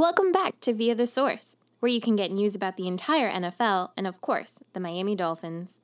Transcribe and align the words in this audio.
Welcome 0.00 0.32
back 0.32 0.60
to 0.60 0.72
Via 0.72 0.94
the 0.94 1.06
Source, 1.06 1.58
where 1.80 1.92
you 1.92 2.00
can 2.00 2.16
get 2.16 2.32
news 2.32 2.54
about 2.54 2.78
the 2.78 2.86
entire 2.86 3.30
NFL 3.30 3.90
and, 3.98 4.06
of 4.06 4.18
course, 4.22 4.54
the 4.72 4.80
Miami 4.80 5.14
Dolphins. 5.14 5.74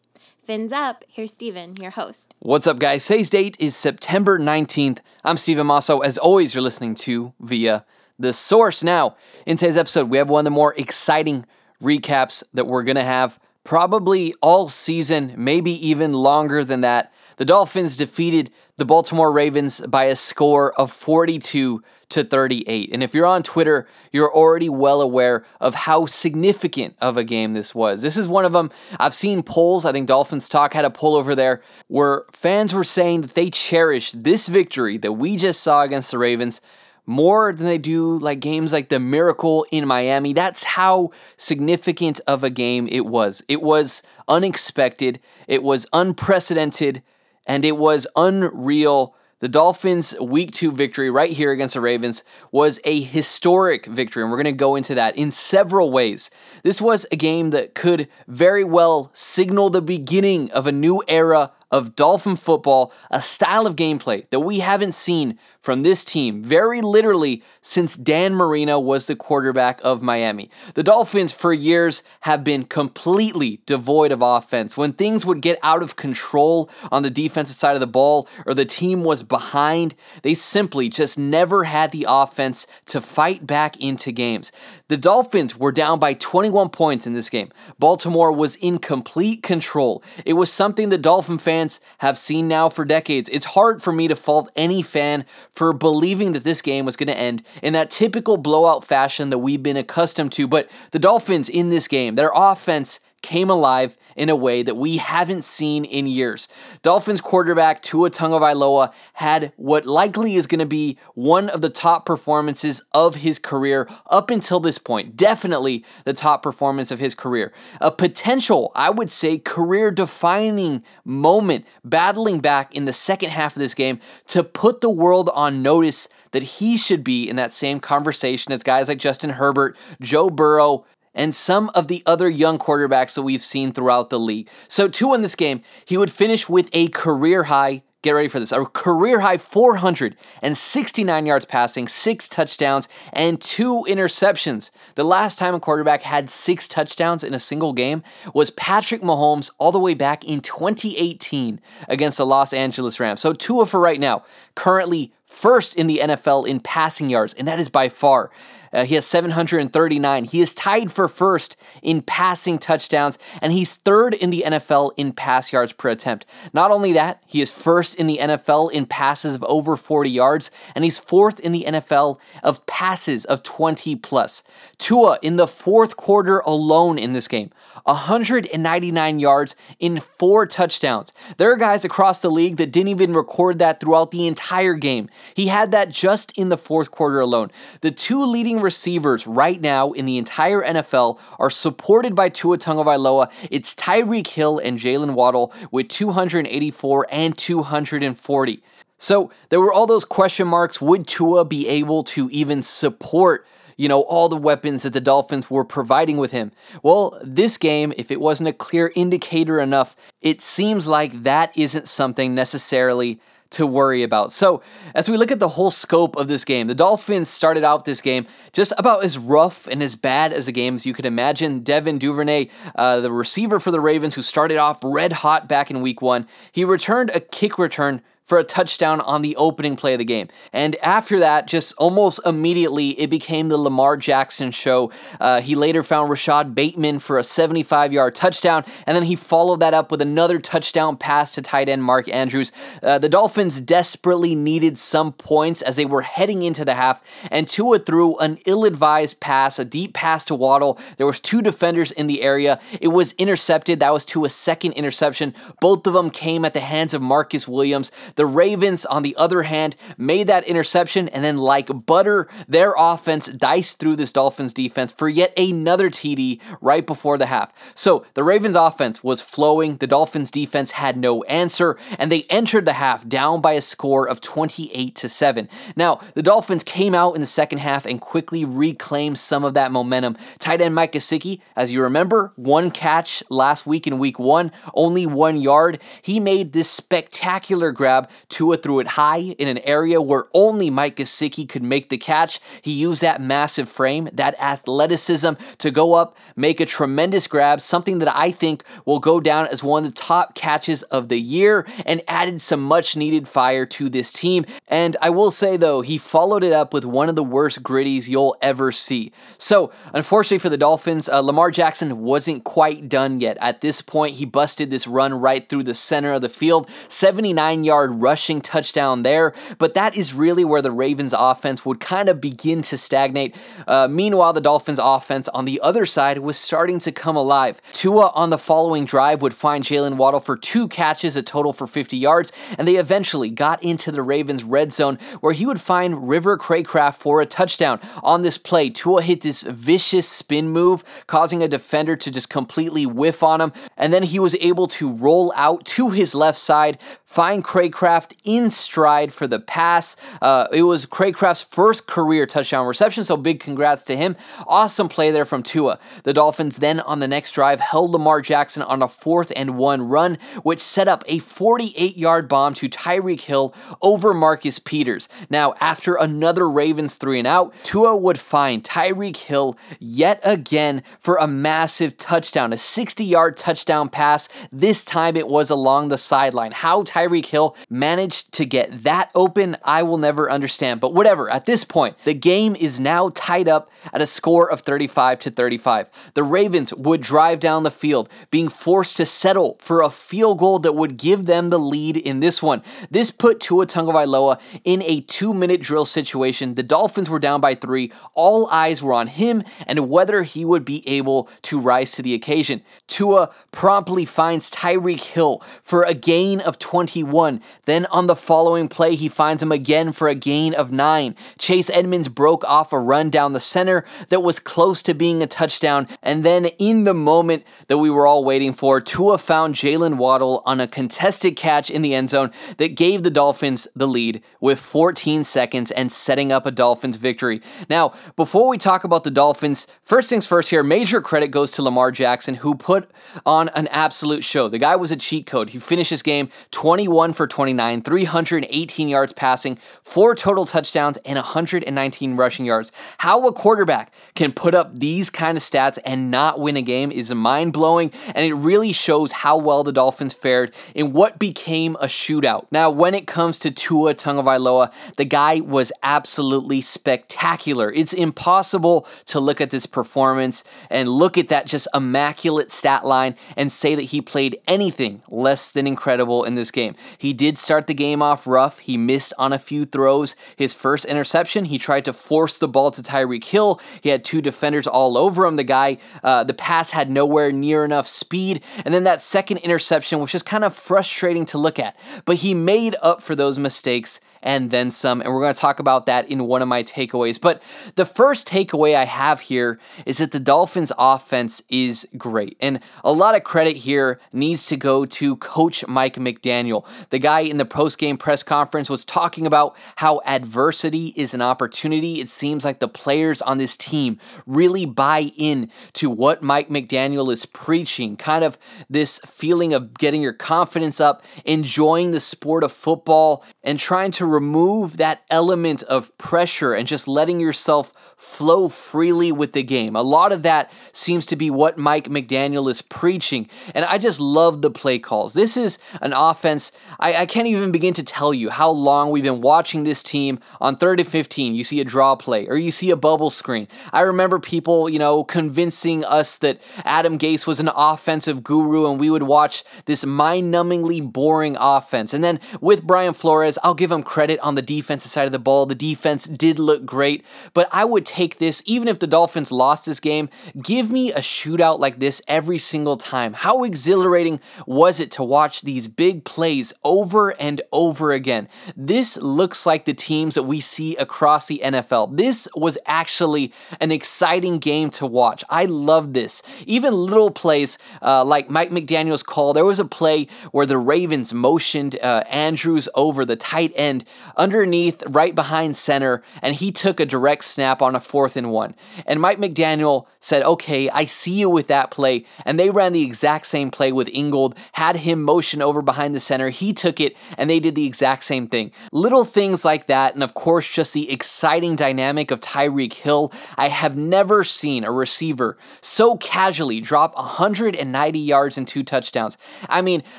Fins 0.43 0.73
up, 0.73 1.05
here's 1.07 1.33
Steven, 1.33 1.77
your 1.77 1.91
host. 1.91 2.35
What's 2.39 2.67
up, 2.67 2.79
guys? 2.79 3.07
Today's 3.07 3.29
date 3.29 3.59
is 3.61 3.77
September 3.77 4.39
19th. 4.39 5.01
I'm 5.23 5.37
Steven 5.37 5.67
Masso. 5.67 5.99
As 5.99 6.17
always, 6.17 6.55
you're 6.55 6.63
listening 6.63 6.95
to 6.95 7.35
Via 7.41 7.85
the 8.19 8.33
Source. 8.33 8.83
Now, 8.83 9.17
in 9.45 9.59
today's 9.59 9.77
episode, 9.77 10.09
we 10.09 10.17
have 10.17 10.31
one 10.31 10.41
of 10.41 10.45
the 10.45 10.51
more 10.51 10.73
exciting 10.79 11.45
recaps 11.83 12.43
that 12.55 12.67
we're 12.67 12.85
going 12.85 12.97
to 12.97 13.05
have 13.05 13.39
probably 13.65 14.33
all 14.41 14.69
season, 14.69 15.35
maybe 15.37 15.73
even 15.87 16.15
longer 16.15 16.65
than 16.65 16.81
that. 16.81 17.13
The 17.37 17.45
Dolphins 17.45 17.99
defeated 17.99 18.51
the 18.77 18.85
Baltimore 18.85 19.33
Ravens 19.33 19.81
by 19.81 20.05
a 20.05 20.17
score 20.17 20.79
of 20.79 20.93
42 20.93 21.83
to 22.11 22.25
38. 22.25 22.91
And 22.93 23.03
if 23.03 23.15
you're 23.15 23.27
on 23.27 23.43
Twitter, 23.43 23.89
you're 24.13 24.33
already 24.33 24.69
well 24.69 25.01
aware 25.01 25.45
of 25.61 25.75
how 25.75 26.05
significant 26.05 26.95
of 27.01 27.17
a 27.17 27.25
game 27.25 27.55
this 27.55 27.75
was. 27.75 28.03
This 28.03 28.19
is 28.19 28.29
one 28.29 28.45
of 28.45 28.53
them. 28.53 28.71
I've 29.01 29.15
seen 29.15 29.43
polls. 29.43 29.87
I 29.87 29.93
think 29.93 30.09
Dolphins 30.09 30.49
Talk 30.49 30.75
had 30.75 30.85
a 30.85 30.91
poll 30.91 31.17
over 31.17 31.35
there 31.35 31.63
where 31.89 32.25
fans 32.33 32.75
were 32.75 32.85
saying 32.85 33.23
that 33.23 33.35
they 33.35 33.49
cherish 33.49 34.13
this 34.13 34.49
victory 34.49 34.99
that 34.99 35.13
we 35.13 35.37
just 35.37 35.63
saw 35.63 35.83
against 35.83 36.11
the 36.11 36.19
Ravens 36.19 36.61
more 37.07 37.53
than 37.53 37.67
they 37.67 37.79
do 37.79 38.19
like 38.19 38.41
games 38.41 38.73
like 38.73 38.91
the 38.91 39.01
Miracle 39.01 39.65
in 39.71 39.87
Miami. 39.87 40.35
That's 40.35 40.65
how 40.65 41.13
significant 41.39 42.21
of 42.27 42.45
a 42.45 42.51
game 42.51 42.89
it 42.91 43.07
was. 43.07 43.43
It 43.49 43.63
was 43.63 44.03
unexpected, 44.29 45.21
it 45.47 45.63
was 45.63 45.87
unprecedented, 45.93 47.03
and 47.47 47.65
it 47.65 47.77
was 47.77 48.07
unreal. 48.17 49.15
The 49.39 49.49
Dolphins' 49.49 50.19
week 50.19 50.53
two 50.53 50.73
victory 50.73 51.11
right 51.11 51.31
here 51.31 51.53
against 51.53 51.75
the 51.75 51.81
Ravens 51.83 52.25
was 52.51 52.81
a 52.85 53.01
historic 53.01 53.85
victory, 53.85 54.23
and 54.23 54.31
we're 54.31 54.39
going 54.39 54.47
to 54.47 54.53
go 54.53 54.77
into 54.77 54.95
that 54.95 55.17
in 55.17 55.31
several 55.31 55.91
ways. 55.93 56.31
This 56.63 56.81
was 56.81 57.07
a 57.13 57.17
game 57.17 57.51
that 57.51 57.75
could 57.75 58.09
very 58.27 58.65
well 58.65 59.11
signal 59.13 59.69
the 59.69 59.83
beginning 59.83 60.51
of 60.53 60.67
a 60.67 60.73
new 60.73 61.03
era 61.07 61.53
of 61.71 61.95
Dolphin 61.95 62.37
football, 62.37 62.93
a 63.11 63.21
style 63.21 63.67
of 63.67 63.77
gameplay 63.77 64.29
that 64.31 64.41
we 64.41 64.61
haven't 64.61 64.95
seen 64.95 65.39
from 65.67 65.83
this 65.83 66.05
team 66.05 66.45
very 66.45 66.81
literally 66.81 67.43
since 67.61 67.97
Dan 67.97 68.37
Marino 68.37 68.79
was 68.79 69.09
the 69.09 69.17
quarterback 69.17 69.81
of 69.83 70.01
Miami. 70.01 70.49
The 70.75 70.85
Dolphins, 70.85 71.33
for 71.33 71.53
years, 71.53 72.05
have 72.21 72.45
been 72.45 72.67
completely 72.67 73.59
devoid 73.67 74.13
of 74.13 74.23
offense. 74.23 74.77
When 74.77 74.93
things 74.93 75.27
would 75.27 75.41
get 75.41 75.59
out 75.65 75.83
of 75.83 75.97
control 75.97 76.71
on 76.93 77.03
the 77.03 77.11
defensive 77.11 77.57
side 77.57 77.75
of 77.75 77.81
the 77.81 77.89
ball 77.89 78.29
or 78.47 78.55
the 78.55 78.65
team 78.65 79.03
was 79.03 79.25
behind, 79.25 79.97
they 80.23 80.35
simply 80.35 80.89
just 80.89 81.19
never 81.19 81.65
had 81.65 81.91
the 81.91 82.07
offense 82.09 82.69
to 82.87 83.01
fight 83.01 83.45
back 83.45 83.77
into 83.81 84.13
games. 84.13 84.53
The 84.87 84.97
Dolphins 84.97 85.59
were 85.59 85.73
down 85.73 85.99
by 85.99 86.15
21 86.15 86.69
points 86.69 87.09
in 87.09 87.15
this 87.15 87.29
game. 87.29 87.51
Baltimore 87.77 88.31
was 88.31 88.55
in 88.55 88.79
complete 88.79 89.43
control. 89.43 90.01
It 90.25 90.35
was 90.35 90.53
something 90.53 90.91
the 90.91 90.97
Dolphin 90.97 91.39
fans 91.39 91.81
have 91.99 92.17
seen 92.17 92.47
now 92.47 92.69
for 92.69 92.85
decades. 92.85 93.29
It's 93.31 93.47
hard 93.47 93.83
for 93.83 93.93
me 93.93 94.07
to 94.07 94.15
fault 94.15 94.49
any 94.55 94.81
fan 94.81 95.25
for 95.57 95.73
believing 95.73 96.33
that 96.33 96.45
this 96.45 96.63
game 96.63 96.85
was 96.85 96.97
going 96.97 97.07
to 97.09 97.19
end 97.19 97.43
in 97.63 97.73
that 97.73 97.91
typical 97.91 98.37
blowout 98.37 98.85
fashion 98.85 99.31
that 99.31 99.39
we've 99.39 99.63
been 99.63 99.77
accustomed 99.77 100.31
to. 100.33 100.47
But 100.47 100.71
the 100.93 100.99
Dolphins 100.99 101.49
in 101.49 101.71
this 101.71 101.89
game, 101.89 102.15
their 102.15 102.31
offense 102.35 103.01
came 103.23 103.51
alive 103.51 103.97
in 104.15 104.29
a 104.29 104.37
way 104.37 104.63
that 104.63 104.77
we 104.77 104.97
haven't 104.99 105.45
seen 105.45 105.85
in 105.85 106.07
years. 106.07 106.49
Dolphins 106.83 107.21
quarterback 107.21 107.83
Tua 107.83 108.11
Tagovailoa 108.11 108.93
had 109.15 109.53
what 109.57 109.85
likely 109.87 110.37
is 110.37 110.47
going 110.47 110.61
to 110.61 110.67
be 110.67 110.97
one 111.15 111.49
of 111.51 111.61
the 111.61 111.69
top 111.69 112.07
performances 112.07 112.83
of 112.93 113.17
his 113.17 113.39
career 113.39 113.89
up 114.11 114.31
until 114.31 114.61
this 114.61 114.79
point. 114.79 115.17
Definitely 115.17 115.85
the 116.05 116.13
top 116.13 116.43
performance 116.43 116.91
of 116.91 116.99
his 116.99 117.15
career. 117.15 117.53
A 117.81 117.91
potential, 117.91 118.73
I 118.75 118.91
would 118.91 119.11
say, 119.11 119.39
career 119.39 119.91
defining 119.91 120.83
moment 121.05 121.67
battling 121.85 122.41
back 122.41 122.75
in 122.75 122.85
the 122.85 122.93
second 122.93 123.31
half 123.31 123.57
of 123.57 123.61
this 123.61 123.75
game 123.75 124.01
to 124.29 124.45
put 124.45 124.81
the 124.81 124.91
world 124.91 125.31
on 125.35 125.63
notice 125.63 126.09
that 126.33 126.43
he 126.43 126.77
should 126.77 127.03
be 127.03 127.29
in 127.29 127.37
that 127.37 127.53
same 127.53 127.81
conversation 127.81 128.53
as 128.53 128.63
guys 128.63 128.89
like 128.89 128.99
Justin 128.99 129.31
Herbert, 129.31 129.77
Joe 130.01 130.29
Burrow, 130.29 130.85
and 131.17 131.35
some 131.35 131.71
of 131.75 131.89
the 131.89 132.05
other 132.07 132.29
young 132.29 132.59
quarterbacks 132.59 133.17
that 133.17 133.23
we've 133.23 133.43
seen 133.43 133.73
throughout 133.73 134.11
the 134.11 134.21
league. 134.21 134.49
So, 134.69 134.87
Tua 134.87 135.17
in 135.17 135.23
this 135.23 135.35
game, 135.35 135.63
he 135.85 135.97
would 135.97 136.11
finish 136.13 136.49
with 136.49 136.71
a 136.73 136.87
career 136.89 137.45
high 137.45 137.83
get 138.07 138.13
ready 138.13 138.29
for 138.29 138.39
this. 138.39 138.53
A 138.53 138.65
career 138.65 139.21
high 139.21 139.37
469 139.37 141.27
yards 141.27 141.45
passing, 141.45 141.89
six 141.89 142.29
touchdowns, 142.29 142.89
and 143.13 143.41
two 143.41 143.85
interceptions. 143.89 144.71
The 144.95 145.03
last 145.03 145.41
time 145.41 145.55
a 145.55 145.61
quarterback 145.61 146.03
had 146.03 146.31
six 146.31 146.69
touchdowns 146.69 147.25
in 147.25 147.35
a 147.35 147.41
single 147.41 147.73
game 147.73 148.05
was 148.33 148.53
Patrick 148.53 149.03
Mahomes 149.03 149.51
all 149.59 149.73
the 149.73 149.81
way 149.81 149.95
back 149.95 150.25
in 150.25 150.41
2018 150.41 151.61
against 151.89 152.19
the 152.19 152.27
Los 152.27 152.53
Angeles 152.53 153.01
Rams. 153.01 153.21
So, 153.21 153.33
Tua 153.33 153.67
for 153.67 153.81
right 153.81 153.99
now, 153.99 154.23
currently 154.55 155.13
first 155.25 155.75
in 155.75 155.87
the 155.87 156.01
NFL 156.03 156.47
in 156.47 156.61
passing 156.61 157.11
yards, 157.11 157.35
and 157.35 157.47
that 157.49 157.61
is 157.61 157.69
by 157.69 157.89
far. 157.89 158.31
Uh, 158.77 158.85
he 158.85 158.95
has 158.95 159.07
739. 159.07 160.25
He 160.25 160.43
is 160.43 160.55
tied 160.55 160.93
for 160.93 161.09
first 161.09 161.57
in 161.81 162.03
passing 162.03 162.59
touchdowns, 162.59 163.19
and 163.41 163.55
he's 163.55 163.77
third 163.77 164.13
in 164.13 164.29
the 164.29 164.45
NFL 164.47 164.93
in 164.99 165.15
pass 165.15 165.51
yards 165.51 165.73
per 165.73 165.89
attempt. 165.89 166.27
Not 166.53 166.71
only 166.71 166.93
that, 166.93 167.23
he 167.27 167.41
is 167.41 167.51
first 167.51 167.95
in 167.95 168.07
the 168.07 168.19
NFL 168.21 168.71
in 168.71 168.85
passes 168.85 169.35
of 169.35 169.43
over 169.45 169.77
40 169.77 170.11
yards, 170.11 170.51
and 170.75 170.85
he's 170.85 170.99
fourth 170.99 171.41
in 171.41 171.53
the 171.53 171.65
NFL 171.67 172.19
of 172.43 172.67
passes 172.67 173.25
of 173.25 173.43
20 173.43 173.97
plus. 173.97 174.45
Tua 174.77 175.19
in 175.23 175.37
the 175.37 175.47
fourth 175.47 175.97
quarter 175.97 176.41
alone 176.41 176.99
in 176.99 177.15
this 177.15 177.29
game, 177.29 177.51
199 177.85 179.19
yards 179.19 179.57
in 179.79 180.01
four 180.01 180.45
touchdowns. 180.45 181.15
There 181.39 181.51
are 181.51 181.57
guys 181.57 181.87
across 181.87 182.21
the 182.21 182.31
league 182.31 182.57
that 182.57 182.73
didn't 182.73 182.89
even 182.89 183.15
record 183.15 183.59
that 183.59 183.81
throughout 183.81 184.11
the 184.11 184.27
entire 184.27 184.75
game. 184.75 185.09
He 185.33 185.47
had 185.47 185.71
that 185.71 185.89
just 185.89 186.31
in 186.33 186.51
the 186.51 186.59
fourth 186.59 186.91
quarter 186.91 187.21
alone. 187.21 187.51
The 187.81 187.91
two 187.91 188.23
leading 188.23 188.61
receivers 188.67 189.29
right 189.29 189.61
now 189.61 189.93
in 189.93 190.07
the 190.07 190.19
entire 190.19 190.61
NFL 190.61 191.21
are 191.39 191.49
supported 191.49 192.17
by 192.17 192.29
Tua 192.29 192.59
Tagovailoa. 192.59 193.31
It's 193.49 193.77
Tyreek 193.77 194.27
Hill 194.27 194.59
and 194.59 194.77
Jaylen 194.77 195.15
Waddle 195.15 195.53
with 195.71 195.89
284 195.89 197.07
and 197.09 197.39
240. 197.39 198.63
So 198.99 199.31
there 199.51 199.61
were 199.61 199.73
all 199.73 199.87
those 199.87 200.05
question 200.05 200.49
marks. 200.49 200.81
Would 200.81 201.07
Tua 201.07 201.45
be 201.45 201.69
able 201.69 202.03
to 202.15 202.29
even 202.31 202.61
support 202.63 203.47
you 203.77 203.89
know, 203.89 204.01
all 204.03 204.29
the 204.29 204.37
weapons 204.37 204.83
that 204.83 204.95
the 204.95 205.03
Dolphins 205.03 205.51
were 205.51 205.63
providing 205.65 206.17
with 206.17 206.33
him. 206.33 206.51
Well, 206.83 207.21
this 207.23 207.59
game, 207.59 207.93
if 207.99 208.11
it 208.11 208.21
wasn't 208.21 208.49
a 208.49 208.55
clear 208.55 208.91
indicator 208.97 209.61
enough, 209.61 209.95
it 210.23 210.41
seems 210.41 210.87
like 210.87 211.25
that 211.25 211.53
isn't 211.55 211.87
something 211.87 212.35
necessarily 212.35 213.21
to 213.57 213.67
worry 213.67 214.03
about. 214.03 214.33
So, 214.33 214.63
as 214.95 215.09
we 215.09 215.17
look 215.17 215.33
at 215.33 215.41
the 215.41 215.49
whole 215.49 215.71
scope 215.71 216.17
of 216.17 216.29
this 216.29 216.45
game, 216.45 216.67
the 216.67 216.75
Dolphins 216.75 217.29
started 217.29 217.65
out 217.65 217.85
this 217.85 218.03
game 218.03 218.27
just 218.53 218.73
about 218.79 219.03
as 219.03 219.19
rough 219.19 219.67
and 219.67 219.83
as 219.83 219.97
bad 219.97 220.33
as 220.33 220.47
a 220.47 220.53
game 220.53 220.75
as 220.75 220.85
you 220.87 220.93
could 220.93 221.07
imagine. 221.07 221.61
Devin 221.61 221.99
Duvernay, 221.99 222.49
uh, 222.75 223.01
the 223.01 223.11
receiver 223.11 223.59
for 223.59 223.71
the 223.71 223.81
Ravens, 223.81 224.15
who 224.15 224.23
started 224.23 224.59
off 224.59 224.81
red 224.85 225.13
hot 225.13 225.49
back 225.49 225.71
in 225.71 225.81
week 225.81 226.03
one, 226.03 226.27
he 226.53 226.65
returned 226.65 227.11
a 227.15 227.21
kick 227.21 227.59
return 227.59 228.03
for 228.27 228.39
a 228.39 228.45
touchdown 228.45 229.01
on 229.01 229.23
the 229.23 229.37
opening 229.37 229.77
play 229.77 229.95
of 229.95 229.99
the 229.99 230.05
game. 230.05 230.29
And 230.53 230.75
after 230.77 231.21
that, 231.21 231.47
just 231.47 231.75
almost 231.79 232.19
immediately, 232.27 232.89
it 233.01 233.09
became 233.09 233.49
the 233.49 233.57
Lamar 233.57 233.97
Jackson 233.97 234.51
show. 234.51 234.91
Uh, 235.21 235.41
he 235.41 235.55
later 235.55 235.85
found 235.85 236.11
Rashod 236.11 236.55
Bateman 236.55 236.99
for 236.99 237.19
a 237.19 237.23
75 237.23 237.93
yard 237.93 238.17
touchdown, 238.17 238.65
and 238.85 238.97
then 238.97 239.05
he 239.05 239.15
followed 239.15 239.61
that 239.61 239.75
up 239.75 239.93
with 239.93 240.03
another 240.03 240.41
touchdown 240.41 240.97
pass 240.97 241.31
to 241.33 241.43
tight 241.43 241.69
end 241.69 241.85
Mark 241.85 242.09
Andrews. 242.09 242.51
Uh, 242.83 242.99
the 242.99 243.09
Dolphins 243.09 243.61
desperately 243.61 244.35
needed 244.35 244.77
some 244.77 245.13
points 245.13 245.63
as 245.63 245.77
they 245.77 245.87
were 245.87 246.03
heading 246.03 246.43
into 246.43 246.65
the 246.65 246.75
half, 246.75 247.01
and 247.31 247.47
Tua 247.47 247.79
threw 247.79 248.19
an 248.19 248.39
ill 248.45 248.65
advised 248.65 249.21
pass, 249.21 249.61
a 249.61 249.65
deep 249.65 249.95
pass 249.95 250.25
to 250.25 250.35
Waddle. 250.35 250.79
There 250.97 251.07
was 251.07 251.21
two 251.21 251.43
defenders 251.43 251.93
in 251.93 252.09
the 252.09 252.23
area. 252.23 252.59
It 252.81 252.89
was 252.89 253.13
intercepted. 253.19 253.79
That 253.79 253.93
was 253.93 254.05
to 254.07 254.25
a 254.25 254.29
second 254.29 254.73
interception. 254.73 255.33
Both 255.61 255.87
of 255.87 255.93
them 255.93 256.11
came 256.11 256.45
at 256.45 256.55
the 256.55 256.61
hands 256.61 256.93
of 256.93 257.01
Marcus 257.01 257.47
Williams. 257.47 257.93
The 258.17 258.27
Ravens, 258.27 258.85
on 258.85 259.03
the 259.03 259.15
other 259.17 259.43
hand, 259.43 259.77
made 259.97 260.27
that 260.27 260.45
interception 260.45 261.09
and 261.11 261.25
then, 261.25 261.39
like 261.39 261.87
butter, 261.87 262.29
their 262.49 262.75
offense 262.77 263.29
diced 263.29 263.79
through 263.79 263.97
this 263.97 264.13
Dolphins 264.13 264.53
defense 264.53 264.93
for 264.93 265.09
yet 265.09 265.33
another 265.39 265.89
TD 265.89 266.41
right 266.61 266.87
before 266.87 267.19
the 267.19 267.27
half. 267.27 267.53
So 267.75 268.05
the 268.15 268.25
Ravens 268.25 268.57
offense 268.57 269.05
was 269.05 269.21
flowing. 269.21 269.77
The 269.77 269.87
Dolphins 269.87 270.31
defense 270.31 270.73
had 270.73 270.97
no 270.97 271.23
answer, 271.25 271.77
and 271.99 272.11
they 272.11 272.25
entered 272.31 272.65
the 272.65 272.73
half 272.75 273.07
down 273.09 273.41
by 273.41 273.53
a 273.53 273.61
score 273.61 274.09
of 274.09 274.21
28 274.21 274.95
to 274.97 275.09
7. 275.09 275.49
Now, 275.77 276.01
the 276.15 276.23
Dolphins 276.23 276.65
came 276.65 276.95
out 276.95 277.15
in 277.15 277.21
the 277.21 277.27
second 277.27 277.59
half 277.59 277.87
and 277.87 278.01
quickly 278.01 278.45
reclaimed 278.45 279.19
some 279.19 279.45
of 279.45 279.55
that 279.55 279.73
momentum. 279.73 280.17
Tight 280.39 280.61
end 280.61 280.75
Mike 280.75 280.93
Gesicki, 280.93 281.41
as 281.55 281.71
you 281.71 281.83
remember, 281.83 282.33
one 282.37 282.71
catch 282.71 283.23
last 283.29 283.67
week 283.67 283.87
in 283.87 283.99
week 283.99 284.19
one, 284.19 284.53
only 284.75 285.07
one 285.07 285.37
yard. 285.37 285.81
He 286.03 286.19
made 286.19 286.53
this 286.53 286.71
spectacular 286.71 287.73
grab 287.73 288.06
Tua 288.29 288.57
threw 288.57 288.81
it 288.81 288.89
high 288.89 289.19
in 289.19 289.49
an 289.49 289.59
area 289.59 290.01
where 290.01 290.25
only 290.35 290.71
Mike 290.71 290.97
Gesicki 290.97 291.49
could 291.49 291.63
make 291.63 291.89
the 291.89 291.99
catch. 291.99 292.41
He 292.63 292.73
used 292.73 293.01
that 293.03 293.21
massive 293.21 293.69
frame, 293.69 294.09
that 294.13 294.39
athleticism 294.41 295.33
to 295.59 295.71
go 295.71 295.95
up, 295.95 296.17
make 296.35 296.61
a 296.61 296.67
tremendous 296.67 297.27
grab, 297.27 297.61
something 297.61 297.99
that 297.99 298.15
I 298.15 298.31
think 298.31 298.65
will 298.85 298.99
go 298.99 299.21
down 299.21 299.47
as 299.49 299.63
one 299.63 299.85
of 299.85 299.95
the 299.95 300.01
top 300.01 300.35
catches 300.35 300.83
of 300.85 301.09
the 301.09 301.19
year 301.19 301.67
and 301.85 302.03
added 302.09 302.41
some 302.41 302.63
much 302.63 302.97
needed 302.97 303.29
fire 303.29 303.67
to 303.67 303.89
this 303.89 304.13
team. 304.13 304.45
And 304.69 304.97
I 305.03 305.11
will 305.11 305.31
say 305.31 305.57
though, 305.57 305.81
he 305.81 305.99
followed 305.99 306.45
it 306.45 306.53
up 306.53 306.73
with 306.73 306.85
one 306.85 307.09
of 307.09 307.17
the 307.17 307.25
worst 307.25 307.63
griddies 307.63 308.09
you'll 308.09 308.37
ever 308.41 308.73
see. 308.73 309.13
So, 309.39 309.73
unfortunately 309.93 310.39
for 310.39 310.49
the 310.49 310.57
Dolphins, 310.57 311.09
uh, 311.09 311.21
Lamar 311.21 311.51
Jackson 311.51 312.03
wasn't 312.03 312.45
quite 312.45 312.89
done 312.89 313.21
yet. 313.21 313.37
At 313.41 313.61
this 313.61 313.83
point, 313.83 314.17
he 314.17 314.25
busted 314.25 314.71
this 314.71 314.87
run 314.87 315.15
right 315.15 315.47
through 315.49 315.65
the 315.65 315.75
center 315.75 316.13
of 316.13 316.23
the 316.23 316.29
field, 316.29 316.69
79 316.89 317.65
yard 317.65 317.96
rushing 318.01 318.41
touchdown 318.41 319.03
there. 319.03 319.33
But 319.59 319.75
that 319.75 319.97
is 319.97 320.15
really 320.15 320.45
where 320.45 320.63
the 320.63 320.71
Ravens 320.71 321.15
offense 321.17 321.65
would 321.65 321.81
kind 321.81 322.09
of 322.09 322.21
begin 322.21 322.63
to 322.63 322.79
stagnate. 322.79 323.37
Uh, 323.67 323.89
meanwhile, 323.89 324.33
the 324.33 324.41
Dolphins 324.41 324.81
offense 324.83 325.29
on 325.29 325.45
the 325.45 325.61
other 325.63 325.87
side 325.87 326.19
was 326.19 326.37
starting 326.37 326.79
to 326.81 326.93
come 326.93 327.17
alive. 327.17 327.61
Tua 327.73 328.11
on 328.15 328.31
the 328.31 328.39
following 328.39 328.85
drive 328.85 329.23
would 329.23 329.35
find 329.35 329.65
Jaylen 329.65 329.97
Waddle 329.97 330.21
for 330.21 330.37
two 330.37 330.69
catches, 330.69 331.17
a 331.17 331.23
total 331.23 331.53
for 331.53 331.67
50 331.67 331.97
yards, 331.97 332.33
and 332.59 332.67
they 332.67 332.77
eventually 332.77 333.31
got 333.31 333.63
into 333.63 333.91
the 333.93 334.03
Ravens 334.03 334.45
red 334.45 334.73
zone 334.73 334.99
where 335.21 335.33
he 335.33 335.47
would 335.47 335.61
find 335.61 336.09
River 336.09 336.37
Cracraft 336.37 336.97
for 336.97 337.21
a 337.21 337.27
touchdown. 337.27 337.81
On 338.03 338.23
this 338.23 338.39
play, 338.39 338.71
Tua 338.71 339.03
hit 339.03 339.21
this 339.23 339.43
vicious 339.43 340.09
spin 340.09 340.49
move, 340.51 341.05
causing 341.07 341.43
a 341.43 341.49
defender 341.49 341.97
to 341.97 342.11
just 342.11 342.31
completely 342.31 342.87
whiff 342.87 343.23
on 343.23 343.41
him, 343.41 343.53
and 343.77 343.93
then 343.93 344.03
he 344.03 344.19
was 344.19 344.35
able 344.37 344.67
to 344.67 344.93
roll 344.93 345.33
out 345.37 345.65
to 345.65 345.91
his 345.91 346.15
left 346.15 346.39
side, 346.39 346.83
find 347.05 347.45
Cracraft 347.87 348.17
in 348.25 348.51
stride 348.51 349.13
for 349.13 349.27
the 349.27 349.39
pass. 349.39 349.97
Uh, 350.21 350.49
it 350.53 350.63
was 350.63 350.87
Cracraft's 350.87 351.45
first 351.45 351.87
career 351.87 352.27
touchdown 352.27 352.67
reception, 352.67 353.05
so 353.05 353.17
big 353.17 353.39
congrats 353.39 353.85
to 353.85 353.97
him. 353.97 354.17
Awesome 354.49 354.89
play 354.89 355.13
there 355.13 355.25
from 355.25 355.45
Tua. 355.45 355.79
The 356.03 356.13
Dolphins 356.13 356.57
then 356.57 356.81
on 356.81 356.99
the 356.99 357.07
next 357.07 357.33
drive 357.33 357.61
held 357.61 357.93
Lamar 357.93 358.21
Jackson 358.21 358.63
on 358.65 358.83
a 358.83 358.89
fourth 358.89 359.33
and 359.37 359.57
one 359.57 359.83
run, 359.83 360.19
which 360.43 360.59
set 360.59 360.89
up 360.89 361.05
a 361.07 361.21
48 361.21 361.97
yard 361.97 362.29
bomb 362.29 362.55
to 362.55 362.69
Tyreek 362.69 363.21
Hill 363.21 363.55
over 363.81 364.13
Marcus 364.13 364.59
Peters. 364.59 365.09
Now, 365.31 365.55
after 365.61 365.95
another 365.95 366.51
Ravens 366.51 366.97
three 366.97 367.19
and 367.21 367.29
out, 367.29 367.55
Tua 367.63 367.97
would 367.97 368.19
find 368.19 368.65
Tyreek 368.65 369.17
Hill 369.17 369.57
yet 369.79 370.21
again 370.25 370.83
for 370.99 371.17
a 371.17 371.29
massive 371.29 371.97
touchdown, 371.97 372.53
a 372.53 372.59
60 372.59 373.05
yard 373.05 373.37
touchdown 373.37 373.89
pass. 373.89 374.29
This 374.51 374.85
time 374.85 375.17
it 375.17 375.29
was 375.29 375.51
along 375.51 375.89
the 375.89 375.99
sideline. 375.99 376.51
How 376.51 376.83
Tyreek 376.83 377.27
Hill 377.27 377.57
managed 377.79 378.33
to 378.33 378.45
get 378.45 378.85
that 378.85 379.11
open, 379.15 379.57
I 379.65 379.83
will 379.83 379.99
never 379.99 380.31
understand. 380.31 380.81
But 380.81 380.95
whatever, 380.95 381.31
at 381.31 381.47
this 381.47 381.65
point, 381.65 381.97
the 382.05 382.15
game 382.15 382.57
is 382.57 382.81
now 382.81 383.11
tied 383.15 383.49
up 383.49 383.71
at 383.93 384.01
a 384.01 384.07
score 384.07 384.51
of 384.51 384.61
35 384.61 385.19
to 385.21 385.31
35. 385.31 386.13
The 386.15 386.23
Ravens 386.23 386.73
would 386.75 387.01
drive 387.01 387.41
down 387.41 387.63
the 387.63 387.71
field, 387.71 388.09
being 388.31 388.49
forced 388.49 388.97
to 388.99 389.07
settle 389.07 389.57
for 389.61 389.83
a 389.83 389.91
field 389.91 390.39
goal 390.39 390.59
that 390.61 390.75
would 390.75 390.97
give 390.97 391.27
them 391.27 391.51
the 391.51 391.59
lead 391.59 391.97
in 391.97 392.21
this 392.21 392.43
one. 392.43 392.63
This 392.91 393.11
put 393.11 393.41
Tua 393.41 393.67
Tagovailoa 393.67 394.41
in 394.65 394.83
a 394.83 395.01
two 395.01 395.35
minute 395.35 395.61
drill 395.61 395.85
situation. 395.85 396.55
The 396.55 396.63
Dolphins 396.63 397.11
were 397.11 397.19
down 397.19 397.41
by 397.41 397.55
three. 397.55 397.93
All 398.15 398.49
eyes 398.49 398.83
were 398.83 398.93
on 398.93 399.09
him 399.09 399.43
and 399.67 399.89
whether 399.89 400.23
he 400.23 400.45
would 400.45 400.65
be 400.65 400.87
able 400.89 401.29
to 401.43 401.61
rise 401.61 401.93
to 401.93 402.03
the 402.03 402.15
occasion. 402.15 402.63
Tua 402.87 403.31
promptly 403.51 404.05
finds 404.05 404.51
Tyreek 404.51 405.01
Hill 405.01 405.43
for 405.63 405.83
a 405.83 405.95
gain 405.95 406.41
of 406.41 406.59
21. 406.59 407.41
Then 407.67 407.87
on 407.87 408.07
the 408.07 408.17
following 408.17 408.69
play, 408.69 408.95
he 408.95 409.09
finds 409.09 409.43
him 409.43 409.53
again 409.53 409.93
for 409.93 410.09
a 410.09 410.15
gain 410.15 410.55
of 410.55 410.73
nine. 410.73 411.15
Chase 411.39 411.69
Edmonds 411.71 412.09
broke 412.09 412.45
off 412.45 412.73
a 412.73 412.79
run 412.79 413.11
down 413.11 413.33
the 413.33 413.41
center 413.41 413.85
that 414.09 414.23
was 414.23 414.41
close 414.41 414.83
to 414.83 414.95
being 414.95 415.23
a 415.23 415.27
touchdown. 415.27 415.87
And 416.03 416.25
then 416.25 416.47
in 416.59 416.85
the 416.85 416.95
moment 416.95 417.45
that 417.67 417.79
we 417.79 417.91
were 417.91 418.07
all 418.07 418.25
waiting 418.25 418.53
for, 418.53 418.81
Tua 418.81 419.19
found 419.19 419.55
Jaylen 419.55 419.97
Waddle 419.97 420.43
on 420.47 420.61
a 420.61 420.69
contested 420.69 421.37
catch 421.37 421.69
in 421.69 421.83
the 421.83 421.93
end 421.95 422.11
zone 422.11 422.31
that 422.57 422.77
gave 422.77 423.03
the 423.03 423.11
Dolphins 423.11 423.67
the 423.75 423.89
lead 423.89 424.23
with 424.41 424.61
14 424.61 425.25
seconds 425.25 425.71
and 425.73 425.91
setting 425.91 426.31
up 426.31 426.47
a 426.47 426.51
Dolphins 426.51 426.97
victory. 426.97 427.43
Now, 427.69 427.93
before 428.15 428.49
we 428.49 428.59
talk 428.59 428.85
about 428.85 429.05
the 429.05 429.11
Dolphins, 429.11 429.67
first 429.83 430.09
things 430.09 430.27
first 430.27 430.51
here, 430.51 430.63
major 430.63 431.01
credit 431.01 431.29
goes 431.29 431.51
to 431.53 431.63
Lamar 431.63 431.91
Jackson, 431.91 432.37
who 432.37 432.55
put 432.55 432.91
on 433.25 433.49
an 433.51 433.67
absolute 433.69 434.23
show. 434.23 434.49
The 434.49 434.59
guy 434.59 434.77
was 434.77 434.93
a 434.93 434.97
cheat 434.97 435.27
code. 435.27 435.51
He 435.51 435.59
finished 435.59 435.91
his 435.91 436.03
game 436.03 436.29
21 436.53 437.13
for 437.13 437.27
29, 437.27 437.56
318 437.57 438.89
yards 438.89 439.13
passing, 439.13 439.57
four 439.83 440.15
total 440.15 440.45
touchdowns, 440.45 440.97
and 440.99 441.17
119 441.17 442.17
rushing 442.17 442.47
yards. 442.47 442.73
How 442.99 443.27
a 443.27 443.33
quarterback 443.33 443.93
can 444.15 444.33
put 444.33 444.55
up 444.55 444.79
these 444.79 445.11
kind 445.11 445.37
of 445.37 445.43
stats 445.43 445.79
and 445.85 446.11
not 446.11 446.39
win 446.39 446.57
a 446.57 446.63
game 446.63 446.91
is 446.91 447.15
mind 447.15 447.53
blowing, 447.53 447.91
and 448.15 448.25
it 448.25 448.35
really 448.35 448.73
shows 448.73 449.13
how 449.13 449.37
well 449.37 449.65
the 449.65 449.73
Dolphins 449.73 450.15
fared 450.15 450.55
in 450.75 450.93
what 450.93 451.19
became 451.19 451.77
a 451.77 451.87
shootout. 451.87 452.47
Now, 452.51 452.71
when 452.71 452.95
it 452.95 453.07
comes 453.07 453.39
to 453.41 453.51
Tua 453.51 453.95
Tagovailoa, 453.95 454.73
the 454.97 455.05
guy 455.05 455.41
was 455.41 455.73
absolutely 455.83 456.61
spectacular. 456.61 457.73
It's 457.73 457.93
impossible 457.93 458.87
to 459.07 459.21
look 459.21 459.41
at 459.41 459.51
this 459.51 459.67
performance 459.67 460.45
and 460.71 460.89
look 460.89 461.19
at 461.19 461.29
that 461.29 461.47
just 461.47 461.69
immaculate 461.75 462.51
stat 462.51 462.85
line 462.85 463.17
and 463.37 463.51
say 463.51 463.75
that 463.75 463.83
he 463.83 464.01
played 464.01 464.39
anything 464.47 465.03
less 465.11 465.51
than 465.51 465.67
incredible 465.67 466.25
in 466.25 466.35
this 466.35 466.51
game. 466.51 466.75
He 466.99 467.13
did 467.13 467.39
start 467.47 467.69
the 467.69 467.75
game 467.75 468.03
off 468.03 468.27
rough. 468.27 468.59
He 468.59 468.77
missed 468.77 469.13
on 469.19 469.33
a 469.33 469.39
few 469.39 469.65
throws. 469.65 470.17
His 470.37 470.53
first 470.53 470.85
interception, 470.85 471.45
he 471.45 471.59
tried 471.59 471.85
to 471.85 471.93
force 471.93 472.39
the 472.39 472.49
ball 472.49 472.73
to 472.73 472.83
Tyreek 472.83 473.25
Hill. 473.25 473.61
He 473.81 473.91
had 473.91 474.05
two 474.05 474.21
defenders 474.21 474.67
all 474.67 474.99
over 474.99 475.25
him. 475.25 475.37
The 475.37 475.45
guy, 475.45 475.79
uh, 476.03 476.25
the 476.25 476.35
pass 476.35 476.73
had 476.73 476.91
nowhere 476.91 477.31
near 477.31 477.65
enough 477.65 477.87
speed. 477.87 478.43
And 478.65 478.75
then 478.75 478.83
that 478.83 479.01
second 479.01 479.39
interception 479.39 480.01
was 480.01 480.11
just 480.11 480.27
kind 480.27 480.43
of 480.43 480.55
frustrating 480.55 481.25
to 481.27 481.39
look 481.39 481.61
at. 481.61 481.77
But 482.05 482.17
he 482.17 482.35
made 482.35 482.75
up 482.83 483.01
for 483.01 483.15
those 483.15 483.39
mistakes 483.39 484.01
and 484.27 484.51
then 484.51 484.71
some. 484.71 485.01
And 485.01 485.13
we're 485.13 485.21
going 485.21 485.35
to 485.35 485.41
talk 485.41 485.61
about 485.61 485.87
that 485.87 486.11
in 486.11 486.27
one 486.27 486.43
of 486.43 486.49
my 486.49 486.63
takeaways. 486.65 487.19
But 487.19 487.43
the 487.77 487.87
first 487.87 488.27
takeaway 488.27 488.75
I 488.75 488.85
have 488.85 489.21
here 489.21 489.59
is 489.87 489.99
that 489.99 490.11
the 490.11 490.21
Dolphins' 490.21 490.73
offense 490.77 491.43
is 491.49 491.87
great. 491.97 492.37
And 492.41 492.61
a 492.83 492.93
lot 492.93 493.15
of 493.15 493.23
credit 493.23 493.57
here 493.57 493.99
needs 494.13 494.47
to 494.49 494.57
go 494.57 494.85
to 494.85 495.17
Coach 495.17 495.67
Mike 495.69 495.95
McDaniel. 495.95 496.67
The 496.91 496.99
guy 496.99 497.21
in 497.21 497.36
the 497.39 497.45
post-game 497.45 497.97
press 497.97 498.23
conference 498.23 498.69
was 498.71 498.85
talking 498.85 499.27
about 499.27 499.57
how 499.77 500.01
adversity 500.05 500.89
is 500.97 501.15
an 501.15 501.23
opportunity. 501.23 502.01
It 502.01 502.09
seems 502.09 502.45
like 502.45 502.61
the 502.61 502.69
players 502.69 503.23
on 503.23 503.39
this 503.39 503.57
team 503.57 503.99
really 504.27 504.65
buy 504.65 505.11
in 505.17 505.51
to 505.75 505.91
what 505.91 506.23
Mike 506.23 506.49
McDaniel 506.49 507.13
is 507.13 507.27
preaching, 507.27 507.97
kind 507.97 508.25
of 508.25 508.39
this 508.69 509.01
feeling 509.07 509.55
of 509.55 509.75
getting 509.75 510.03
your 510.03 510.13
confidence 510.13 510.81
up, 510.81 511.05
enjoying 511.25 511.91
the 511.91 512.01
sport 512.01 512.45
of 512.45 512.53
football, 512.53 513.25
and 513.43 513.59
trying 513.59 513.91
to 513.93 514.07
remove 514.07 514.77
that 514.77 515.03
element 515.11 515.63
of 515.65 515.97
pressure 515.99 516.53
and 516.53 516.69
just 516.69 516.89
letting 516.89 517.21
yourself 517.21 517.95
flow 517.97 518.49
freely 518.49 519.13
with 519.13 519.33
the 519.33 519.43
game. 519.43 519.77
A 519.77 519.83
lot 519.83 520.13
of 520.13 520.23
that 520.23 520.53
seems 520.73 521.07
to 521.07 521.17
be 521.17 521.31
what 521.31 521.59
Mike 521.59 521.89
McDaniel 521.89 522.51
is 522.51 522.63
preaching. 522.63 523.29
And 523.55 523.65
I 523.65 523.79
just 523.79 524.01
love 524.01 524.43
the 524.43 524.51
play 524.51 524.79
calls. 524.79 525.15
This 525.15 525.37
is 525.37 525.59
an 525.81 525.93
offense, 525.93 526.53
I, 526.79 526.95
I 526.95 527.07
can't 527.07 527.26
even 527.27 527.53
begin 527.53 527.75
to 527.75 527.83
tell 527.83 528.15
you 528.15 528.31
how 528.31 528.51
long 528.51 528.91
we've 528.91 529.05
been 529.05 529.21
watching 529.21 529.65
this 529.65 529.83
team 529.83 530.19
on 530.41 530.57
third 530.57 530.81
and 530.81 530.89
15. 530.89 531.35
You 531.35 531.45
see 531.45 531.61
a 531.61 531.65
draw 531.65 531.97
play 531.97 532.27
or 532.27 532.37
you 532.37 532.51
see 532.51 532.71
a 532.71 532.77
bubble 532.77 533.11
screen. 533.11 533.49
I 533.73 533.81
remember 533.81 534.19
people, 534.19 534.69
you 534.69 534.79
know, 534.79 535.05
convincing 535.05 535.85
us 535.85 536.19
that 536.19 536.41
Adam 536.65 536.99
Gase 536.99 537.27
was 537.27 537.41
an 537.41 537.51
offensive 537.55 538.23
guru 538.23 538.71
and 538.71 538.81
we 538.81 538.91
would 538.91 539.03
watch 539.03 539.45
this 539.67 539.85
mind 539.85 540.33
numbingly 540.33 540.81
boring 540.81 541.37
offense. 541.39 541.93
And 541.93 542.03
then 542.03 542.21
with 542.41 542.63
Brian 542.63 542.95
Flores, 542.95 543.39
I'll 543.43 543.55
give 543.55 543.73
him 543.73 543.83
credit 543.83 544.19
on 544.21 544.35
the 544.35 544.43
defensive 544.43 544.91
side 544.91 545.07
of 545.07 545.13
the 545.13 545.19
ball. 545.19 545.47
The 545.47 545.55
defense 545.55 546.07
did 546.07 546.39
look 546.39 546.65
great, 546.65 547.05
but 547.35 547.49
I 547.53 547.65
would 547.65 547.85
take 547.85 548.19
this, 548.19 548.43
even 548.47 548.69
if 548.69 548.79
the 548.79 548.87
Dolphins 548.87 549.33
lost 549.33 549.67
this 549.67 549.81
game, 549.81 550.09
give 550.43 550.71
me 550.71 550.93
a 550.93 550.99
shootout 550.99 551.59
like 551.59 551.79
this 551.79 552.03
every 552.09 552.39
single 552.39 552.77
time. 552.77 553.13
How 553.13 553.45
exhilarating 553.45 554.21
was 554.47 554.81
it 554.81 554.91
to 554.93 555.05
watch 555.05 555.43
these 555.43 555.69
big 555.69 556.05
plays 556.05 556.53
over 556.65 557.11
and 557.19 557.41
over 557.53 557.93
again? 557.93 558.29
This 558.57 558.97
looks 558.99 559.47
like 559.47 559.65
the 559.65 559.75
teams 559.75 560.15
that 560.15 560.25
we 560.25 560.41
see 560.41 560.77
across 560.77 561.27
the 561.27 561.41
NFL. 561.45 561.97
This 561.97 562.29
was 562.35 562.59
actually 562.67 563.33
an 563.61 563.73
exciting 563.73 564.39
game 564.39 564.71
to 564.71 564.87
watch. 564.87 565.25
I 565.29 565.47
love 565.47 565.93
this. 565.93 566.23
Even 566.47 566.75
little 566.75 567.11
plays 567.11 567.59
uh, 567.83 568.05
like 568.05 568.31
Mike 568.31 568.51
McDaniel's 568.51 569.03
call, 569.03 569.33
there 569.33 569.45
was 569.45 569.59
a 569.59 569.65
play 569.65 570.09
where 570.33 570.47
the 570.47 570.59
Ravens 570.59 571.13
motioned 571.13 571.79
uh, 571.83 572.05
Andrews 572.11 572.69
over 572.75 573.05
the 573.05 573.17
tight 573.17 573.53
end 573.55 573.85
underneath, 574.17 574.83
right 574.87 575.15
behind 575.15 575.57
center, 575.57 576.03
and 576.23 576.35
he 576.35 576.53
took 576.53 576.81
a 576.81 576.87
direct 576.87 577.25
snap 577.25 577.63
on 577.63 577.75
a 577.75 577.81
fourth 577.81 578.17
and 578.17 578.31
one. 578.31 578.55
And 578.87 579.01
Mike 579.01 579.19
McDaniel 579.19 579.87
said, 580.01 580.23
Okay, 580.23 580.71
I 580.71 580.85
see 580.85 581.21
you 581.21 581.31
with 581.31 581.49
that 581.49 581.71
play. 581.71 582.05
And 582.25 582.39
they 582.39 582.51
ran 582.51 582.73
the 582.73 582.85
exact 582.85 583.27
same 583.27 583.51
play 583.51 583.73
with 583.73 583.89
Ingold, 583.89 584.37
had 584.53 584.77
him 584.77 585.03
motion 585.03 585.43
over 585.43 585.63
behind 585.63 585.95
the 585.95 586.01
center. 586.01 586.31
He 586.31 586.53
took 586.53 586.81
it, 586.81 586.96
and 587.17 587.29
they 587.29 587.41
did 587.41 587.55
the 587.55 587.67
exact 587.67 588.05
same 588.05 588.27
thing. 588.29 588.53
Little 588.73 589.05
things 589.05 589.45
like 589.45 589.67
that, 589.67 589.95
and 589.95 590.03
of 590.03 590.15
course, 590.15 590.49
just 590.49 590.73
the 590.73 590.91
exciting 590.91 591.57
dynamic 591.57 592.11
of 592.11 592.21
Tyreek 592.21 592.73
Hill. 592.73 593.13
I 593.37 593.49
have 593.49 593.77
never 593.77 594.25
seen 594.25 594.65
a 594.65 594.71
receiver 594.71 595.39
so 595.61 595.97
casually 595.97 596.61
drop 596.61 596.95
190 596.97 597.99
yards 597.99 598.39
and 598.39 598.47
two 598.47 598.63
touchdowns. 598.63 599.19
I 599.49 599.63
mean, 599.63 599.83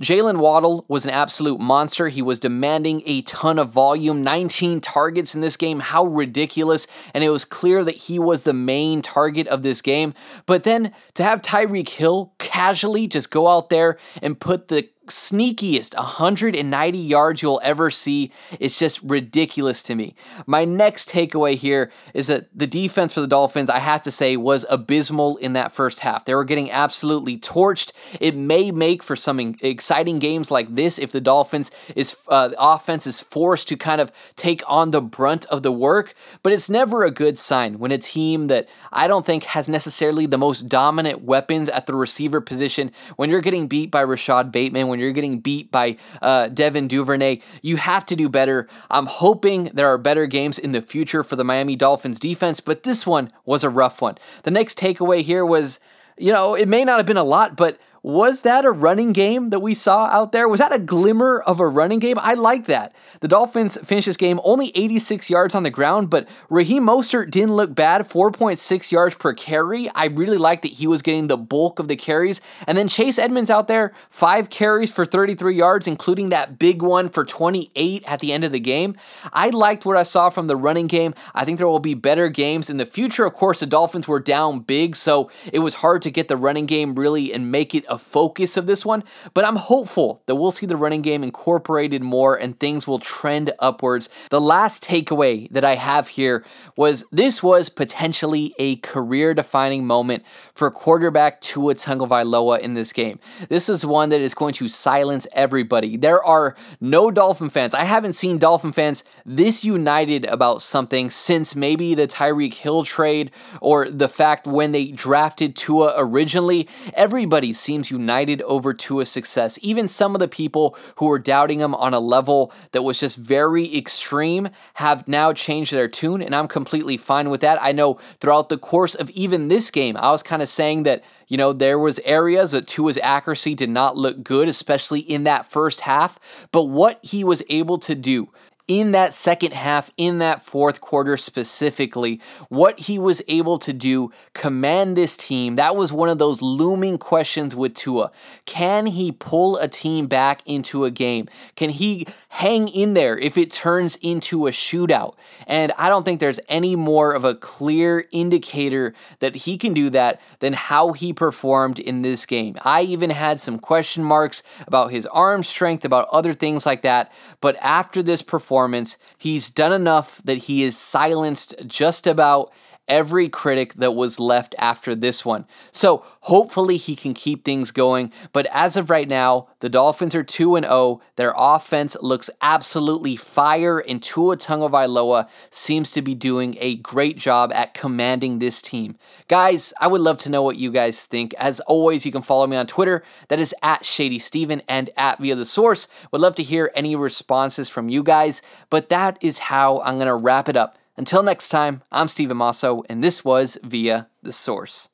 Jaylen 0.00 0.38
Waddle 0.38 0.84
was 0.88 1.04
an 1.04 1.10
absolute 1.10 1.60
monster. 1.60 2.08
He 2.08 2.22
was 2.22 2.40
demanding 2.40 3.02
a 3.06 3.22
ton 3.22 3.58
of 3.58 3.70
volume, 3.70 4.22
19 4.22 4.80
targets 4.80 5.34
in 5.34 5.40
this 5.40 5.56
game. 5.56 5.80
How 5.80 6.04
ridiculous. 6.04 6.86
And 7.14 7.24
it 7.24 7.30
was 7.30 7.44
clear 7.44 7.84
that 7.84 7.96
he 7.96 8.18
was 8.18 8.42
the 8.42 8.52
main 8.52 9.02
target 9.02 9.46
of 9.48 9.62
this 9.62 9.82
game. 9.82 10.14
But 10.46 10.64
then 10.64 10.92
to 11.14 11.24
have 11.24 11.42
Tyreek 11.42 11.88
Hill 11.88 12.34
casually 12.38 13.06
just 13.06 13.30
go 13.30 13.48
out 13.48 13.68
there 13.68 13.98
and 14.20 14.38
put 14.38 14.68
the 14.68 14.88
sneakiest 15.08 15.96
190 15.96 16.98
yards 16.98 17.42
you'll 17.42 17.60
ever 17.62 17.90
see. 17.90 18.30
It's 18.60 18.78
just 18.78 19.02
ridiculous 19.02 19.82
to 19.84 19.94
me. 19.94 20.14
My 20.46 20.64
next 20.64 21.08
takeaway 21.08 21.56
here 21.56 21.90
is 22.14 22.28
that 22.28 22.48
the 22.54 22.66
defense 22.66 23.14
for 23.14 23.20
the 23.20 23.26
Dolphins, 23.26 23.68
I 23.68 23.78
have 23.78 24.02
to 24.02 24.10
say, 24.10 24.36
was 24.36 24.64
abysmal 24.70 25.36
in 25.38 25.54
that 25.54 25.72
first 25.72 26.00
half. 26.00 26.24
They 26.24 26.34
were 26.34 26.44
getting 26.44 26.70
absolutely 26.70 27.38
torched. 27.38 27.92
It 28.20 28.36
may 28.36 28.70
make 28.70 29.02
for 29.02 29.16
some 29.16 29.56
exciting 29.60 30.18
games 30.18 30.50
like 30.50 30.74
this 30.74 30.98
if 30.98 31.12
the 31.12 31.20
Dolphins 31.20 31.70
is 31.96 32.16
uh, 32.28 32.50
offense 32.58 33.06
is 33.06 33.22
forced 33.22 33.68
to 33.68 33.76
kind 33.76 34.00
of 34.00 34.12
take 34.36 34.62
on 34.66 34.90
the 34.90 35.02
brunt 35.02 35.46
of 35.46 35.62
the 35.62 35.72
work, 35.72 36.14
but 36.42 36.52
it's 36.52 36.70
never 36.70 37.04
a 37.04 37.10
good 37.10 37.38
sign 37.38 37.78
when 37.78 37.92
a 37.92 37.98
team 37.98 38.46
that 38.46 38.68
I 38.92 39.08
don't 39.08 39.26
think 39.26 39.44
has 39.44 39.68
necessarily 39.68 40.26
the 40.26 40.38
most 40.38 40.68
dominant 40.68 41.22
weapons 41.22 41.68
at 41.68 41.86
the 41.86 41.94
receiver 41.94 42.40
position 42.40 42.92
when 43.16 43.30
you're 43.30 43.40
getting 43.40 43.68
beat 43.68 43.90
by 43.90 44.00
Rashod 44.00 44.52
Bateman 44.52 44.88
when 44.88 45.00
you're 45.02 45.12
getting 45.12 45.40
beat 45.40 45.70
by 45.70 45.96
uh, 46.20 46.48
Devin 46.48 46.88
Duvernay. 46.88 47.40
You 47.60 47.76
have 47.76 48.06
to 48.06 48.16
do 48.16 48.28
better. 48.28 48.68
I'm 48.90 49.06
hoping 49.06 49.64
there 49.74 49.88
are 49.88 49.98
better 49.98 50.26
games 50.26 50.58
in 50.58 50.72
the 50.72 50.82
future 50.82 51.22
for 51.24 51.36
the 51.36 51.44
Miami 51.44 51.76
Dolphins 51.76 52.18
defense, 52.18 52.60
but 52.60 52.82
this 52.82 53.06
one 53.06 53.32
was 53.44 53.64
a 53.64 53.70
rough 53.70 54.00
one. 54.00 54.16
The 54.44 54.50
next 54.50 54.78
takeaway 54.78 55.22
here 55.22 55.44
was, 55.44 55.80
you 56.16 56.32
know, 56.32 56.54
it 56.54 56.68
may 56.68 56.84
not 56.84 56.98
have 56.98 57.06
been 57.06 57.16
a 57.16 57.24
lot, 57.24 57.56
but 57.56 57.78
was 58.02 58.42
that 58.42 58.64
a 58.64 58.70
running 58.70 59.12
game 59.12 59.50
that 59.50 59.60
we 59.60 59.74
saw 59.74 60.06
out 60.06 60.32
there? 60.32 60.48
Was 60.48 60.58
that 60.58 60.74
a 60.74 60.80
glimmer 60.80 61.40
of 61.40 61.60
a 61.60 61.68
running 61.68 62.00
game? 62.00 62.18
I 62.18 62.34
like 62.34 62.66
that. 62.66 62.94
The 63.20 63.28
Dolphins 63.28 63.78
finished 63.84 64.06
this 64.06 64.16
game 64.16 64.40
only 64.42 64.72
86 64.74 65.30
yards 65.30 65.54
on 65.54 65.62
the 65.62 65.70
ground, 65.70 66.10
but 66.10 66.28
Raheem 66.50 66.84
Mostert 66.84 67.30
didn't 67.30 67.54
look 67.54 67.76
bad, 67.76 68.02
4.6 68.02 68.90
yards 68.90 69.14
per 69.14 69.32
carry. 69.32 69.88
I 69.94 70.06
really 70.06 70.36
like 70.36 70.62
that 70.62 70.72
he 70.72 70.88
was 70.88 71.00
getting 71.00 71.28
the 71.28 71.36
bulk 71.36 71.78
of 71.78 71.86
the 71.86 71.94
carries. 71.94 72.40
And 72.66 72.76
then 72.76 72.88
Chase 72.88 73.20
Edmonds 73.20 73.50
out 73.50 73.68
there, 73.68 73.92
five 74.10 74.50
carries 74.50 74.90
for 74.90 75.04
33 75.04 75.54
yards, 75.54 75.86
including 75.86 76.30
that 76.30 76.58
big 76.58 76.82
one 76.82 77.08
for 77.08 77.24
28 77.24 78.02
at 78.08 78.18
the 78.18 78.32
end 78.32 78.42
of 78.42 78.50
the 78.50 78.60
game. 78.60 78.96
I 79.32 79.50
liked 79.50 79.86
what 79.86 79.96
I 79.96 80.02
saw 80.02 80.28
from 80.28 80.48
the 80.48 80.56
running 80.56 80.88
game. 80.88 81.14
I 81.36 81.44
think 81.44 81.58
there 81.58 81.68
will 81.68 81.78
be 81.78 81.94
better 81.94 82.28
games 82.28 82.68
in 82.68 82.78
the 82.78 82.86
future. 82.86 83.24
Of 83.24 83.34
course, 83.34 83.60
the 83.60 83.66
Dolphins 83.66 84.08
were 84.08 84.18
down 84.18 84.60
big, 84.60 84.96
so 84.96 85.30
it 85.52 85.60
was 85.60 85.76
hard 85.76 86.02
to 86.02 86.10
get 86.10 86.26
the 86.26 86.36
running 86.36 86.66
game 86.66 86.96
really 86.96 87.32
and 87.32 87.52
make 87.52 87.76
it 87.76 87.84
a 87.92 87.98
focus 87.98 88.56
of 88.56 88.66
this 88.66 88.84
one, 88.84 89.04
but 89.34 89.44
I'm 89.44 89.56
hopeful 89.56 90.22
that 90.26 90.36
we'll 90.36 90.50
see 90.50 90.66
the 90.66 90.76
running 90.76 91.02
game 91.02 91.22
incorporated 91.22 92.02
more 92.02 92.34
and 92.34 92.58
things 92.58 92.88
will 92.88 92.98
trend 92.98 93.52
upwards. 93.58 94.08
The 94.30 94.40
last 94.40 94.82
takeaway 94.82 95.48
that 95.50 95.64
I 95.64 95.74
have 95.74 96.08
here 96.08 96.44
was 96.74 97.04
this 97.12 97.42
was 97.42 97.68
potentially 97.68 98.54
a 98.58 98.76
career 98.76 99.34
defining 99.34 99.86
moment 99.86 100.24
for 100.54 100.70
quarterback 100.70 101.40
Tua 101.42 101.74
Tagovailoa 101.74 102.60
in 102.60 102.72
this 102.72 102.92
game. 102.92 103.20
This 103.50 103.68
is 103.68 103.84
one 103.84 104.08
that 104.08 104.22
is 104.22 104.34
going 104.34 104.54
to 104.54 104.68
silence 104.68 105.26
everybody. 105.34 105.98
There 105.98 106.24
are 106.24 106.56
no 106.80 107.10
Dolphin 107.10 107.50
fans. 107.50 107.74
I 107.74 107.84
haven't 107.84 108.14
seen 108.14 108.38
Dolphin 108.38 108.72
fans 108.72 109.04
this 109.26 109.64
united 109.64 110.24
about 110.24 110.62
something 110.62 111.10
since 111.10 111.54
maybe 111.54 111.94
the 111.94 112.06
Tyreek 112.06 112.54
Hill 112.54 112.84
trade 112.84 113.30
or 113.60 113.90
the 113.90 114.08
fact 114.08 114.46
when 114.46 114.72
they 114.72 114.86
drafted 114.86 115.54
Tua 115.54 115.92
originally. 115.98 116.66
Everybody 116.94 117.52
seems 117.52 117.81
united 117.90 118.42
over 118.42 118.72
Tua's 118.72 119.10
success. 119.10 119.58
Even 119.62 119.88
some 119.88 120.14
of 120.14 120.20
the 120.20 120.28
people 120.28 120.76
who 120.96 121.06
were 121.06 121.18
doubting 121.18 121.60
him 121.60 121.74
on 121.74 121.94
a 121.94 122.00
level 122.00 122.52
that 122.72 122.82
was 122.82 122.98
just 122.98 123.16
very 123.16 123.76
extreme 123.76 124.48
have 124.74 125.08
now 125.08 125.32
changed 125.32 125.72
their 125.72 125.88
tune, 125.88 126.22
and 126.22 126.34
I'm 126.34 126.48
completely 126.48 126.96
fine 126.96 127.30
with 127.30 127.40
that. 127.40 127.58
I 127.62 127.72
know 127.72 127.94
throughout 128.20 128.48
the 128.48 128.58
course 128.58 128.94
of 128.94 129.10
even 129.10 129.48
this 129.48 129.70
game, 129.70 129.96
I 129.96 130.10
was 130.10 130.22
kind 130.22 130.42
of 130.42 130.48
saying 130.48 130.84
that 130.84 131.02
you 131.32 131.38
know, 131.38 131.54
there 131.54 131.78
was 131.78 131.98
areas 132.00 132.50
that 132.50 132.66
Tua's 132.66 132.98
accuracy 133.02 133.54
did 133.54 133.70
not 133.70 133.96
look 133.96 134.22
good, 134.22 134.48
especially 134.48 135.00
in 135.00 135.24
that 135.24 135.46
first 135.46 135.80
half. 135.80 136.46
But 136.52 136.64
what 136.64 137.00
he 137.02 137.24
was 137.24 137.42
able 137.48 137.78
to 137.78 137.94
do 137.94 138.28
in 138.68 138.92
that 138.92 139.12
second 139.12 139.52
half, 139.52 139.90
in 139.96 140.18
that 140.18 140.42
fourth 140.42 140.80
quarter 140.80 141.16
specifically, 141.16 142.20
what 142.48 142.78
he 142.78 142.98
was 142.98 143.20
able 143.26 143.58
to 143.58 143.72
do, 143.72 144.10
command 144.34 144.96
this 144.96 145.16
team. 145.16 145.56
That 145.56 145.74
was 145.74 145.92
one 145.92 146.08
of 146.08 146.18
those 146.18 146.40
looming 146.40 146.98
questions 146.98 147.56
with 147.56 147.74
Tua. 147.74 148.12
Can 148.46 148.86
he 148.86 149.10
pull 149.10 149.56
a 149.56 149.66
team 149.66 150.06
back 150.06 150.42
into 150.46 150.84
a 150.84 150.90
game? 150.90 151.28
Can 151.56 151.70
he 151.70 152.06
hang 152.28 152.68
in 152.68 152.94
there 152.94 153.18
if 153.18 153.36
it 153.36 153.50
turns 153.50 153.96
into 153.96 154.46
a 154.46 154.50
shootout? 154.50 155.14
And 155.46 155.72
I 155.76 155.88
don't 155.88 156.04
think 156.04 156.20
there's 156.20 156.40
any 156.48 156.76
more 156.76 157.12
of 157.12 157.24
a 157.24 157.34
clear 157.34 158.06
indicator 158.12 158.94
that 159.18 159.34
he 159.34 159.58
can 159.58 159.74
do 159.74 159.90
that 159.90 160.20
than 160.38 160.52
how 160.52 160.92
he 160.92 161.12
performed 161.12 161.80
in 161.80 162.02
this 162.02 162.26
game. 162.26 162.56
I 162.64 162.82
even 162.82 163.10
had 163.10 163.40
some 163.40 163.58
question 163.58 164.04
marks 164.04 164.44
about 164.68 164.92
his 164.92 165.04
arm 165.06 165.42
strength, 165.42 165.84
about 165.84 166.08
other 166.12 166.32
things 166.32 166.64
like 166.64 166.82
that. 166.82 167.12
But 167.40 167.56
after 167.56 168.02
this 168.02 168.22
performance, 168.22 168.51
performance. 168.52 168.98
He's 169.16 169.48
done 169.48 169.72
enough 169.72 170.20
that 170.26 170.36
he 170.36 170.62
is 170.62 170.76
silenced 170.76 171.54
just 171.66 172.06
about 172.06 172.52
every 172.88 173.28
critic 173.28 173.74
that 173.74 173.92
was 173.92 174.20
left 174.20 174.54
after 174.58 174.94
this 174.94 175.24
one. 175.24 175.46
So 175.70 176.04
hopefully 176.22 176.76
he 176.76 176.96
can 176.96 177.14
keep 177.14 177.44
things 177.44 177.70
going. 177.70 178.12
But 178.32 178.46
as 178.50 178.76
of 178.76 178.90
right 178.90 179.08
now, 179.08 179.48
the 179.60 179.68
Dolphins 179.68 180.14
are 180.14 180.22
2 180.22 180.60
0. 180.60 181.00
Their 181.16 181.34
offense 181.36 181.96
looks 182.00 182.28
absolutely 182.40 183.16
fire, 183.16 183.78
and 183.78 184.02
Tua 184.02 184.36
Tagovailoa 184.36 185.28
seems 185.50 185.92
to 185.92 186.02
be 186.02 186.14
doing 186.14 186.56
a 186.60 186.76
great 186.76 187.16
job 187.16 187.52
at 187.52 187.74
commanding 187.74 188.38
this 188.38 188.60
team. 188.60 188.96
Guys, 189.28 189.72
I 189.80 189.86
would 189.86 190.00
love 190.00 190.18
to 190.18 190.30
know 190.30 190.42
what 190.42 190.56
you 190.56 190.70
guys 190.70 191.04
think. 191.04 191.34
As 191.38 191.60
always, 191.60 192.04
you 192.04 192.12
can 192.12 192.22
follow 192.22 192.46
me 192.46 192.56
on 192.56 192.66
Twitter. 192.66 193.02
That 193.28 193.40
is 193.40 193.54
at 193.62 193.84
Shady 193.84 194.18
Steven 194.18 194.62
and 194.68 194.90
at 194.96 195.18
Via 195.18 195.34
the 195.34 195.44
Source. 195.44 195.88
Would 196.10 196.20
love 196.20 196.34
to 196.36 196.42
hear 196.42 196.70
any 196.74 196.96
responses 196.96 197.68
from 197.68 197.88
you 197.88 198.02
guys. 198.02 198.42
But 198.70 198.88
that 198.88 199.18
is 199.20 199.38
how 199.38 199.80
I'm 199.80 199.96
going 199.96 200.06
to 200.06 200.14
wrap 200.14 200.48
it 200.48 200.56
up. 200.56 200.78
Until 200.96 201.22
next 201.22 201.48
time, 201.48 201.82
I'm 201.90 202.08
Steven 202.08 202.36
Masso, 202.36 202.82
and 202.88 203.02
this 203.02 203.24
was 203.24 203.56
Via 203.62 204.08
the 204.22 204.32
Source. 204.32 204.90